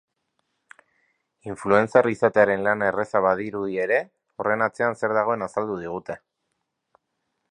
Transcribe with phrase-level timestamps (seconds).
[1.49, 4.01] Influencer izatearen lana erraza badirudi ere,
[4.45, 6.19] horren atzean zer dagoen azaldu digute.